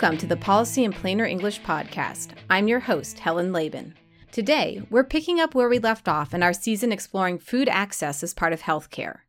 [0.00, 2.28] Welcome to the Policy in Plainer English podcast.
[2.48, 3.94] I'm your host, Helen Laban.
[4.30, 8.32] Today, we're picking up where we left off in our season exploring food access as
[8.32, 9.22] part of healthcare.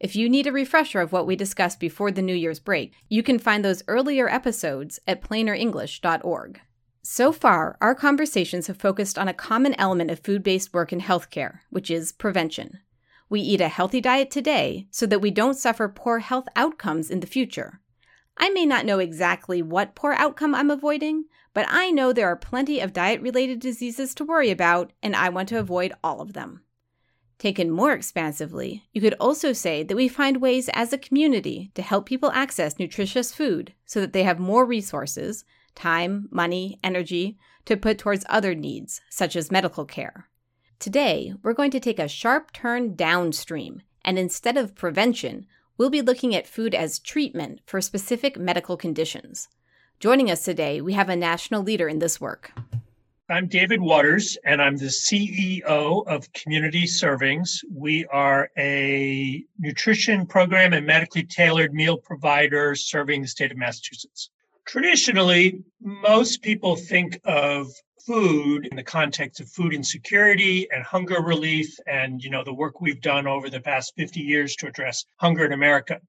[0.00, 3.22] If you need a refresher of what we discussed before the New Year's break, you
[3.22, 6.60] can find those earlier episodes at plainerenglish.org.
[7.02, 11.02] So far, our conversations have focused on a common element of food based work in
[11.02, 12.78] healthcare, which is prevention.
[13.28, 17.20] We eat a healthy diet today so that we don't suffer poor health outcomes in
[17.20, 17.82] the future.
[18.36, 22.36] I may not know exactly what poor outcome I'm avoiding, but I know there are
[22.36, 26.32] plenty of diet related diseases to worry about, and I want to avoid all of
[26.32, 26.62] them.
[27.38, 31.82] Taken more expansively, you could also say that we find ways as a community to
[31.82, 35.44] help people access nutritious food so that they have more resources
[35.74, 40.28] time, money, energy to put towards other needs, such as medical care.
[40.78, 45.46] Today, we're going to take a sharp turn downstream, and instead of prevention,
[45.76, 49.48] we'll be looking at food as treatment for specific medical conditions.
[50.00, 52.52] Joining us today, we have a national leader in this work.
[53.30, 57.60] I'm David Waters, and I'm the CEO of Community Servings.
[57.72, 64.28] We are a nutrition program and medically tailored meal provider serving the state of Massachusetts.
[64.66, 67.70] Traditionally, most people think of
[68.06, 72.80] food in the context of food insecurity and hunger relief and you know the work
[72.80, 76.00] we've done over the past 50 years to address hunger in America.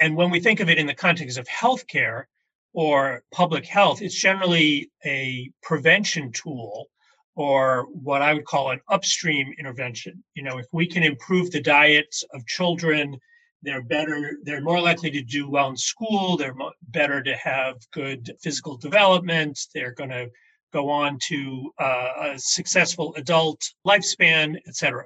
[0.00, 2.24] And when we think of it in the context of healthcare
[2.72, 6.88] or public health, it's generally a prevention tool
[7.36, 10.22] or what I would call an upstream intervention.
[10.34, 13.18] You know, if we can improve the diets of children,
[13.62, 16.54] they're better, they're more likely to do well in school, they're
[16.88, 20.30] better to have good physical development, they're going to
[20.74, 25.04] go on to uh, a successful adult lifespan, etc.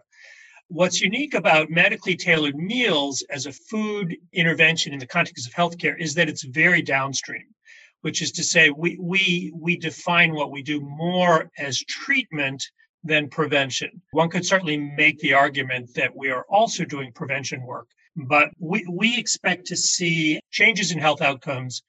[0.69, 5.97] What's unique about medically tailored meals as a food intervention in the context of healthcare
[6.01, 7.47] is that it's very downstream,
[8.01, 12.63] which is to say we we we define what we do more as treatment
[13.05, 13.91] than prevention.
[14.13, 18.85] One could certainly make the argument that we are also doing prevention work, but we,
[18.91, 21.83] we expect to see changes in health outcomes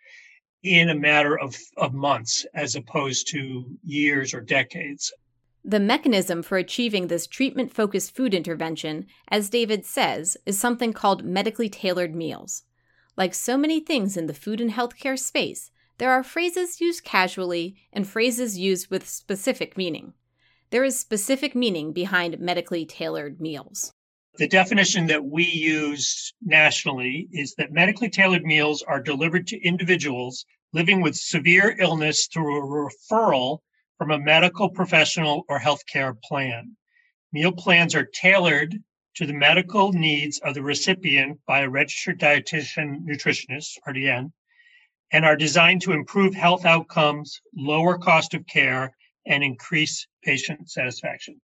[0.64, 5.12] in a matter of, of months as opposed to years or decades.
[5.64, 11.24] The mechanism for achieving this treatment focused food intervention, as David says, is something called
[11.24, 12.64] medically tailored meals.
[13.18, 17.76] Like so many things in the food and healthcare space, there are phrases used casually
[17.92, 20.14] and phrases used with specific meaning.
[20.70, 23.94] There is specific meaning behind medically tailored meals.
[24.38, 30.46] The definition that we use nationally is that medically tailored meals are delivered to individuals
[30.72, 33.60] living with severe illness through a referral
[33.98, 36.78] from a medical professional or healthcare plan.
[37.34, 38.82] Meal plans are tailored
[39.16, 44.32] to the medical needs of the recipient by a registered dietitian nutritionist, RDN,
[45.12, 51.42] and are designed to improve health outcomes, lower cost of care, and increase patient satisfaction.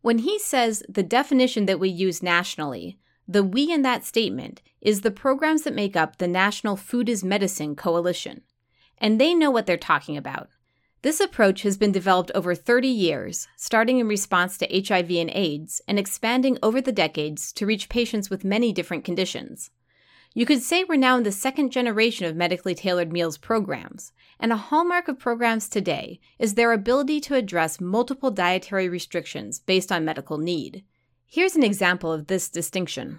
[0.00, 5.00] When he says the definition that we use nationally, the we in that statement is
[5.00, 8.42] the programs that make up the National Food is Medicine Coalition.
[8.98, 10.48] And they know what they're talking about.
[11.02, 15.80] This approach has been developed over 30 years, starting in response to HIV and AIDS
[15.86, 19.70] and expanding over the decades to reach patients with many different conditions.
[20.34, 24.52] You could say we're now in the second generation of medically tailored meals programs, and
[24.52, 30.04] a hallmark of programs today is their ability to address multiple dietary restrictions based on
[30.04, 30.84] medical need.
[31.26, 33.18] Here's an example of this distinction.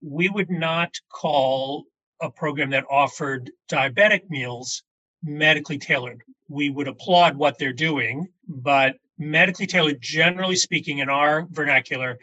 [0.00, 1.84] We would not call
[2.20, 4.84] a program that offered diabetic meals
[5.22, 6.22] medically tailored.
[6.48, 12.18] We would applaud what they're doing, but medically tailored, generally speaking, in our vernacular,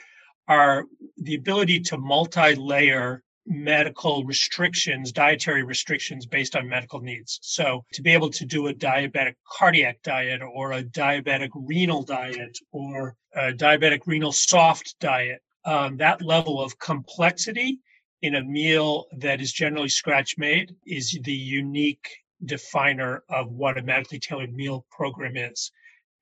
[0.47, 0.85] are
[1.17, 7.39] the ability to multi layer medical restrictions, dietary restrictions based on medical needs.
[7.41, 12.57] So to be able to do a diabetic cardiac diet or a diabetic renal diet
[12.71, 17.79] or a diabetic renal soft diet, um, that level of complexity
[18.21, 22.07] in a meal that is generally scratch made is the unique
[22.45, 25.71] definer of what a medically tailored meal program is.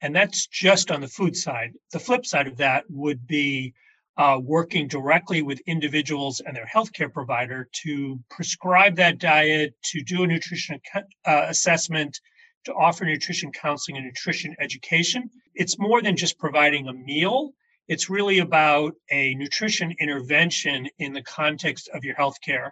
[0.02, 1.74] And that's just on the food side.
[1.92, 3.74] The flip side of that would be
[4.19, 10.24] uh, working directly with individuals and their healthcare provider to prescribe that diet, to do
[10.24, 12.19] a nutrition uh, assessment,
[12.66, 15.30] to offer nutrition counseling and nutrition education.
[15.56, 17.54] It's more than just providing a meal.
[17.88, 22.71] It's really about a nutrition intervention in the context of your healthcare.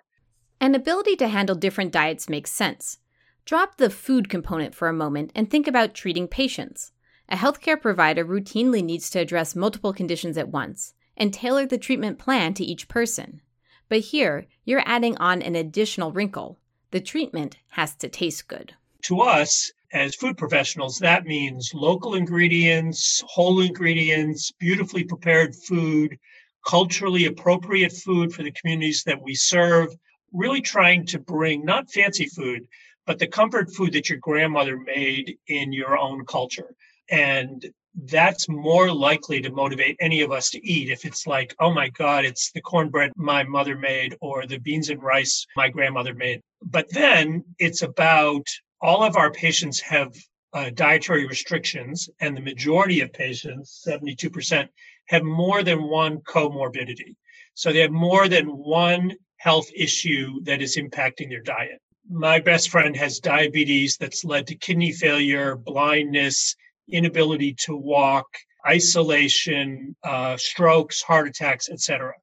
[0.59, 2.97] An ability to handle different diets makes sense.
[3.45, 6.91] Drop the food component for a moment and think about treating patients.
[7.29, 12.17] A healthcare provider routinely needs to address multiple conditions at once and tailor the treatment
[12.17, 13.41] plan to each person.
[13.89, 16.59] But here, you're adding on an additional wrinkle
[16.91, 18.73] the treatment has to taste good.
[19.03, 26.17] To us, as food professionals, that means local ingredients, whole ingredients, beautifully prepared food,
[26.65, 29.95] culturally appropriate food for the communities that we serve,
[30.33, 32.67] really trying to bring not fancy food,
[33.05, 36.75] but the comfort food that your grandmother made in your own culture.
[37.09, 37.65] And
[38.05, 41.89] that's more likely to motivate any of us to eat if it's like, oh my
[41.89, 46.41] God, it's the cornbread my mother made or the beans and rice my grandmother made.
[46.61, 48.45] But then it's about
[48.81, 50.13] all of our patients have
[50.53, 54.67] uh, dietary restrictions, and the majority of patients, 72%,
[55.07, 57.15] have more than one comorbidity.
[57.53, 61.79] So they have more than one health issue that is impacting their diet.
[62.09, 66.55] My best friend has diabetes that's led to kidney failure, blindness,
[66.89, 68.27] inability to walk,
[68.67, 72.13] isolation, uh, strokes, heart attacks, etc.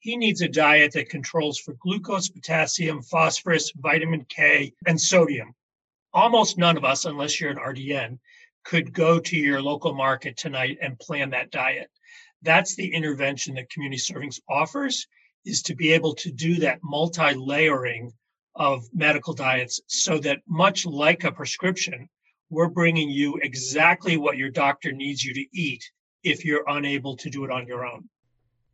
[0.00, 5.54] He needs a diet that controls for glucose, potassium, phosphorus, vitamin K, and sodium.
[6.12, 8.18] Almost none of us, unless you're an RDN,
[8.64, 11.90] could go to your local market tonight and plan that diet.
[12.42, 15.06] That's the intervention that community servings offers
[15.44, 18.12] is to be able to do that multi-layering
[18.56, 22.08] of medical diets so that much like a prescription,
[22.50, 25.82] we're bringing you exactly what your doctor needs you to eat
[26.22, 28.08] if you're unable to do it on your own.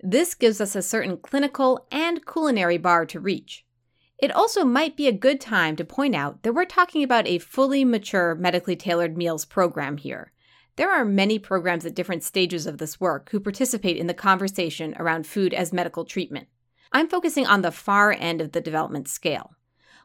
[0.02, 3.64] This gives us a certain clinical and culinary bar to reach.
[4.18, 7.38] It also might be a good time to point out that we're talking about a
[7.38, 10.32] fully mature medically tailored meals program here.
[10.76, 14.94] There are many programs at different stages of this work who participate in the conversation
[14.98, 16.48] around food as medical treatment.
[16.92, 19.52] I'm focusing on the far end of the development scale.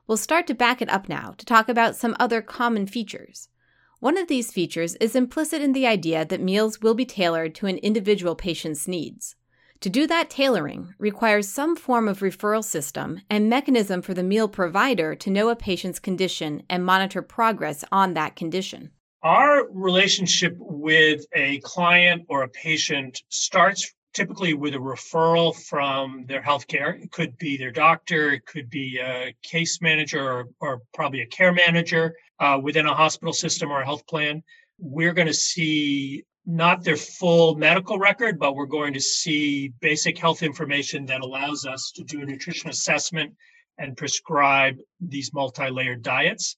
[0.07, 3.49] We'll start to back it up now to talk about some other common features.
[3.99, 7.67] One of these features is implicit in the idea that meals will be tailored to
[7.67, 9.35] an individual patient's needs.
[9.81, 14.47] To do that tailoring requires some form of referral system and mechanism for the meal
[14.47, 18.91] provider to know a patient's condition and monitor progress on that condition.
[19.23, 26.41] Our relationship with a client or a patient starts typically with a referral from their
[26.41, 27.01] healthcare.
[27.01, 31.27] It could be their doctor, it could be a case manager or, or probably a
[31.27, 34.43] care manager uh, within a hospital system or a health plan.
[34.79, 40.17] We're going to see not their full medical record, but we're going to see basic
[40.17, 43.33] health information that allows us to do a nutrition assessment
[43.77, 46.57] and prescribe these multi layered diets.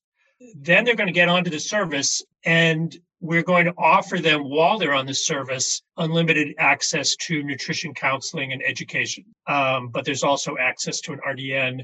[0.55, 4.77] Then they're going to get onto the service and we're going to offer them while
[4.77, 9.25] they're on the service unlimited access to nutrition counseling and education.
[9.47, 11.83] Um, but there's also access to an RDN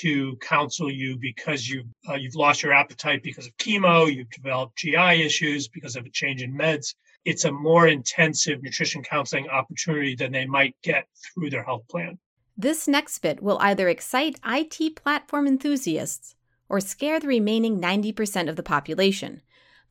[0.00, 4.76] to counsel you because you uh, you've lost your appetite because of chemo, you've developed
[4.76, 6.94] GI issues because of a change in meds.
[7.24, 12.18] It's a more intensive nutrition counseling opportunity than they might get through their health plan.
[12.56, 16.34] This next bit will either excite IT platform enthusiasts
[16.68, 19.42] or scare the remaining 90% of the population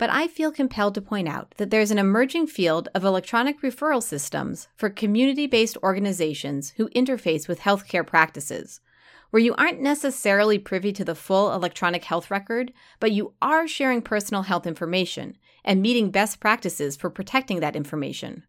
[0.01, 4.01] but I feel compelled to point out that there's an emerging field of electronic referral
[4.01, 8.81] systems for community based organizations who interface with healthcare practices,
[9.31, 14.01] where you aren't necessarily privy to the full electronic health record, but you are sharing
[14.01, 15.35] personal health information
[15.65, 18.43] and meeting best practices for protecting that information.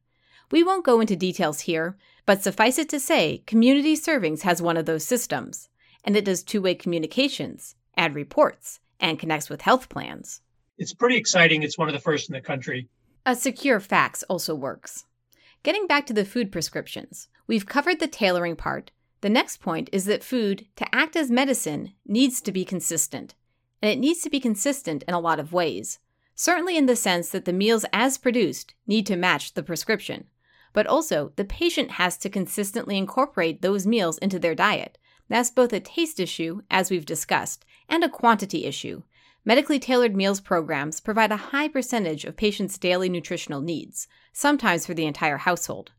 [0.51, 1.97] We won't go into details here,
[2.27, 5.71] but suffice it to say, Community Servings has one of those systems,
[6.05, 10.43] and it does two way communications, add reports, and connects with health plans
[10.83, 11.63] it's pretty exciting.
[11.63, 12.89] It's one of the first in the country.
[13.25, 15.05] A secure fax also works.
[15.63, 18.91] Getting back to the food prescriptions, we've covered the tailoring part.
[19.23, 23.35] The next point is that food, to act as medicine, needs to be consistent.
[23.81, 25.99] And it needs to be consistent in a lot of ways.
[26.35, 30.27] Certainly, in the sense that the meals as produced need to match the prescription.
[30.75, 34.99] But also, the patient has to consistently incorporate those meals into their diet.
[35.29, 39.03] That's both a taste issue, as we've discussed, and a quantity issue,
[39.45, 44.95] Medically tailored meals programs provide a high percentage of patients' daily nutritional needs, sometimes for
[44.95, 45.91] the entire household.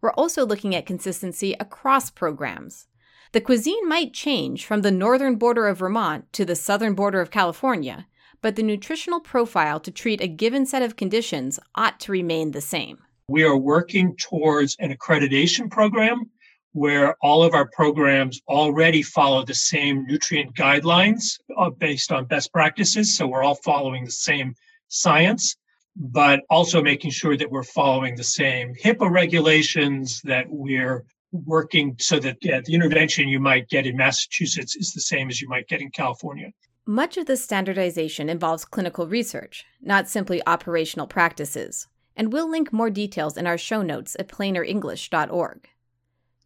[0.00, 2.86] We're also looking at consistency across programs.
[3.32, 7.30] The cuisine might change from the northern border of Vermont to the southern border of
[7.30, 8.06] California,
[8.40, 12.60] but the nutritional profile to treat a given set of conditions ought to remain the
[12.60, 12.98] same.
[13.28, 16.30] We are working towards an accreditation program
[16.72, 22.52] where all of our programs already follow the same nutrient guidelines uh, based on best
[22.52, 23.16] practices.
[23.16, 24.54] So we're all following the same
[24.88, 25.56] science,
[25.98, 32.18] but also making sure that we're following the same HIPAA regulations, that we're working so
[32.20, 35.68] that yeah, the intervention you might get in Massachusetts is the same as you might
[35.68, 36.50] get in California.
[36.86, 41.86] Much of the standardization involves clinical research, not simply operational practices,
[42.16, 45.68] and we'll link more details in our show notes at plainerenglish.org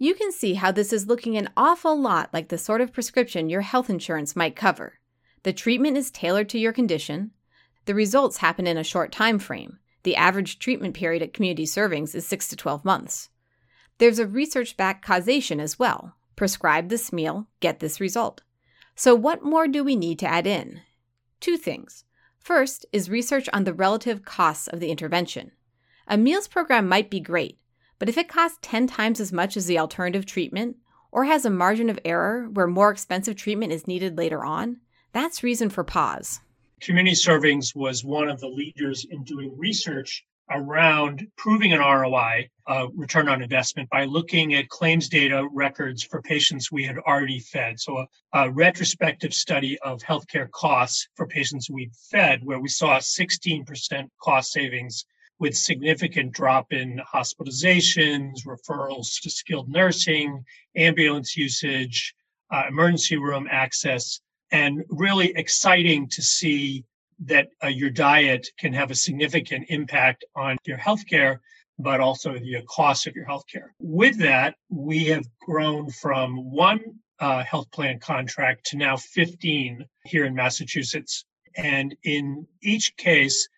[0.03, 3.49] you can see how this is looking an awful lot like the sort of prescription
[3.49, 4.99] your health insurance might cover.
[5.45, 7.31] The treatment is tailored to your condition.
[7.85, 9.79] The results happen in a short time frame.
[10.05, 13.29] The average treatment period at community servings is 6 to 12 months.
[13.99, 16.17] There's a research backed causation as well.
[16.37, 18.43] Prescribe this meal, get this result.
[18.95, 20.81] So, what more do we need to add in?
[21.41, 22.05] Two things.
[22.39, 25.53] First is research on the relative costs of the intervention.
[26.09, 27.59] A meals program might be great,
[27.99, 30.77] but if it costs 10 times as much as the alternative treatment,
[31.13, 34.79] or has a margin of error where more expensive treatment is needed later on,
[35.13, 36.41] that's reason for pause.
[36.83, 42.89] Community Servings was one of the leaders in doing research around proving an ROI, uh,
[42.97, 47.79] return on investment, by looking at claims data records for patients we had already fed.
[47.79, 52.99] So, a, a, retrospective study of healthcare costs for patients we'd fed, where we saw
[52.99, 55.05] 16% cost savings
[55.39, 62.13] with significant drop in hospitalizations, referrals to skilled nursing, ambulance usage,
[62.51, 64.21] uh, emergency room access,
[64.53, 66.85] and really exciting to see
[67.25, 71.39] that uh, your diet can have a significant impact on your healthcare,
[71.79, 73.71] but also the cost of your healthcare.
[73.79, 76.81] With that, we have grown from one
[77.19, 81.25] uh, health plan contract to now 15 here in Massachusetts.
[81.57, 83.49] And in each case,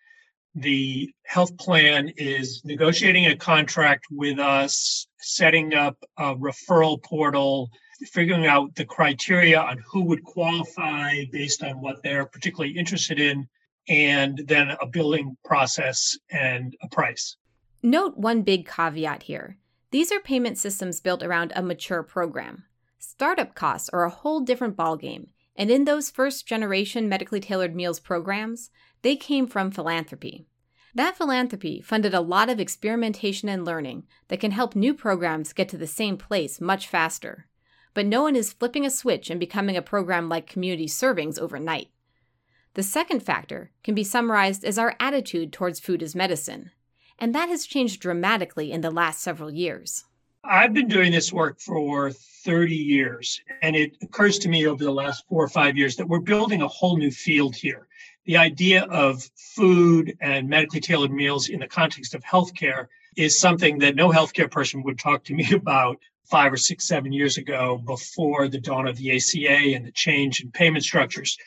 [0.53, 7.69] the health plan is negotiating a contract with us, setting up a referral portal,
[8.03, 13.47] figuring out the criteria on who would qualify based on what they're particularly interested in,
[13.87, 17.37] and then a billing process and a price.
[17.83, 19.57] Note one big caveat here.
[19.91, 22.65] These are payment systems built around a mature program.
[22.97, 27.99] Startup costs are a whole different ballgame, and in those first generation medically tailored meals
[27.99, 28.71] programs,
[29.03, 30.47] they came from philanthropy.
[30.95, 35.69] That philanthropy funded a lot of experimentation and learning that can help new programs get
[35.69, 37.47] to the same place much faster
[37.95, 41.87] but no one is flipping a switch and becoming a program like Community Servings overnight.
[42.75, 46.71] The second factor can be summarized as our attitude towards food as medicine,
[47.17, 50.03] and that has changed dramatically in the last several years.
[50.43, 54.91] I've been doing this work for 30 years, and it occurs to me over the
[54.91, 57.87] last four or five years that we're building a whole new field here.
[58.25, 59.23] The idea of
[59.55, 64.51] food and medically tailored meals in the context of healthcare is something that no healthcare
[64.51, 65.97] person would talk to me about
[66.29, 70.41] five or six, seven years ago before the dawn of the ACA and the change
[70.41, 71.37] in payment structures.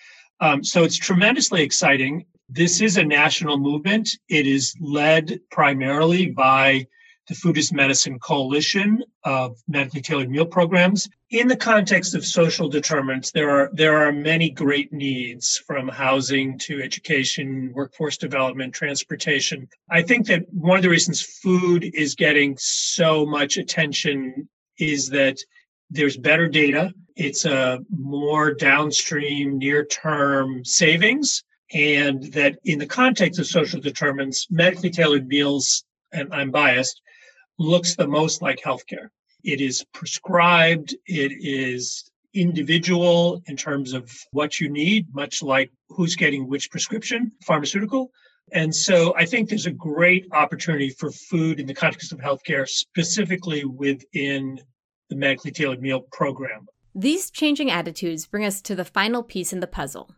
[0.41, 2.25] Um, so it's tremendously exciting.
[2.49, 4.09] This is a national movement.
[4.29, 6.87] It is led primarily by
[7.29, 11.09] the Food is Medicine Coalition of medically tailored meal programs.
[11.29, 16.59] In the context of social determinants, there are there are many great needs from housing
[16.61, 19.69] to education, workforce development, transportation.
[19.91, 25.39] I think that one of the reasons food is getting so much attention is that
[25.91, 26.93] there's better data.
[27.17, 31.43] It's a more downstream, near term savings.
[31.73, 37.03] And that in the context of social determinants, medically tailored meals, and I'm biased,
[37.59, 39.09] looks the most like healthcare.
[39.45, 40.95] It is prescribed.
[41.07, 47.33] It is individual in terms of what you need, much like who's getting which prescription
[47.45, 48.11] pharmaceutical.
[48.52, 52.69] And so I think there's a great opportunity for food in the context of healthcare,
[52.69, 54.61] specifically within
[55.09, 56.67] the medically tailored meal program.
[56.95, 60.11] These changing attitudes bring us to the final piece in the puzzle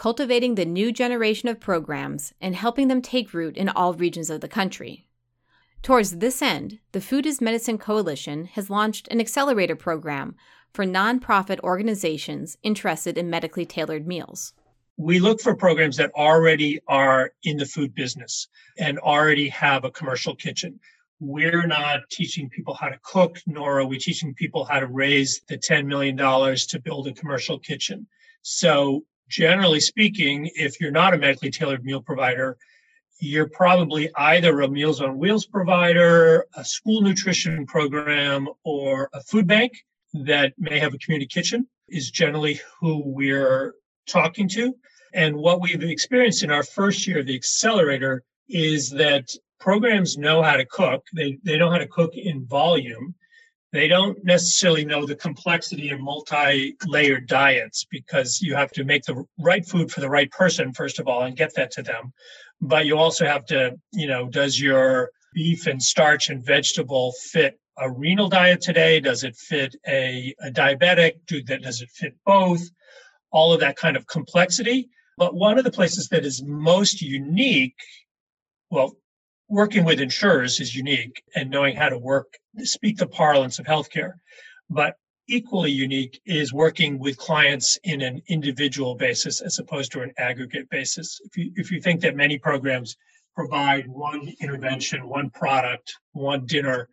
[0.00, 4.40] cultivating the new generation of programs and helping them take root in all regions of
[4.40, 5.06] the country.
[5.82, 10.36] Towards this end, the Food is Medicine Coalition has launched an accelerator program
[10.72, 14.54] for nonprofit organizations interested in medically tailored meals
[15.00, 19.90] we look for programs that already are in the food business and already have a
[19.90, 20.78] commercial kitchen.
[21.20, 25.40] We're not teaching people how to cook, nor are we teaching people how to raise
[25.48, 28.06] the $10 million to build a commercial kitchen.
[28.42, 32.58] So, generally speaking, if you're not a medically tailored meal provider,
[33.20, 39.46] you're probably either a Meals on Wheels provider, a school nutrition program, or a food
[39.46, 39.72] bank
[40.12, 43.76] that may have a community kitchen, is generally who we're
[44.06, 44.74] talking to.
[45.12, 50.42] And what we've experienced in our first year of the accelerator is that programs know
[50.42, 51.06] how to cook.
[51.14, 53.14] They, they know how to cook in volume.
[53.72, 59.04] They don't necessarily know the complexity of multi layered diets because you have to make
[59.04, 62.12] the right food for the right person, first of all, and get that to them.
[62.60, 67.60] But you also have to, you know, does your beef and starch and vegetable fit
[67.78, 68.98] a renal diet today?
[68.98, 71.12] Does it fit a, a diabetic?
[71.28, 72.62] Do does it fit both?
[73.30, 74.90] All of that kind of complexity.
[75.20, 77.76] But one of the places that is most unique,
[78.70, 78.96] well,
[79.50, 84.14] working with insurers is unique and knowing how to work, speak the parlance of healthcare.
[84.70, 84.94] But
[85.28, 90.70] equally unique is working with clients in an individual basis as opposed to an aggregate
[90.70, 91.20] basis.
[91.22, 92.96] If you, if you think that many programs
[93.34, 96.88] provide one intervention, one product, one dinner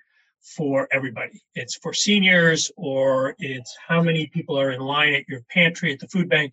[0.58, 5.44] for everybody, it's for seniors or it's how many people are in line at your
[5.50, 6.52] pantry at the food bank.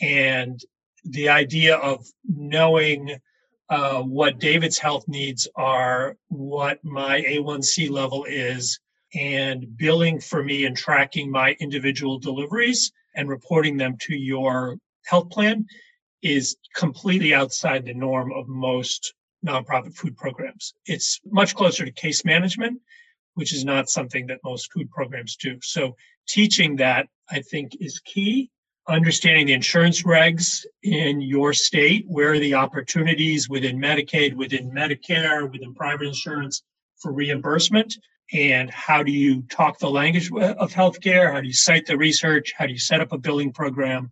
[0.00, 0.58] And
[1.04, 3.16] the idea of knowing
[3.68, 8.80] uh, what David's health needs are, what my A1C level is,
[9.14, 15.30] and billing for me and tracking my individual deliveries and reporting them to your health
[15.30, 15.66] plan
[16.22, 19.14] is completely outside the norm of most
[19.44, 20.74] nonprofit food programs.
[20.86, 22.80] It's much closer to case management,
[23.34, 25.58] which is not something that most food programs do.
[25.62, 25.96] So
[26.28, 28.50] teaching that I think is key.
[28.90, 35.48] Understanding the insurance regs in your state, where are the opportunities within Medicaid, within Medicare,
[35.48, 36.64] within private insurance
[36.96, 37.96] for reimbursement,
[38.32, 41.32] and how do you talk the language of healthcare?
[41.32, 42.52] How do you cite the research?
[42.58, 44.10] How do you set up a billing program?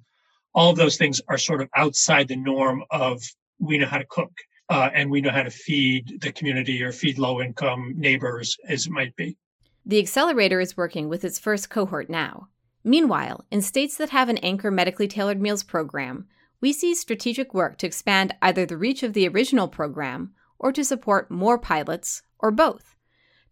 [0.54, 3.20] All of those things are sort of outside the norm of
[3.58, 4.32] we know how to cook
[4.68, 8.86] uh, and we know how to feed the community or feed low income neighbors as
[8.86, 9.36] it might be.
[9.84, 12.48] The accelerator is working with its first cohort now.
[12.84, 16.26] Meanwhile, in states that have an anchor medically tailored meals program,
[16.60, 20.84] we see strategic work to expand either the reach of the original program or to
[20.84, 22.96] support more pilots or both.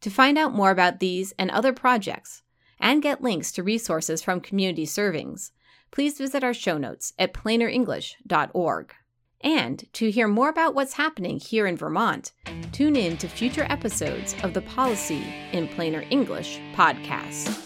[0.01, 2.43] To find out more about these and other projects,
[2.79, 5.51] and get links to resources from community servings,
[5.91, 8.95] please visit our show notes at plainerenglish.org.
[9.41, 12.33] And to hear more about what's happening here in Vermont,
[12.73, 17.66] tune in to future episodes of the Policy in Plainer English podcast.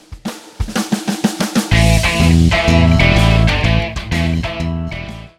[2.60, 2.89] Yeah.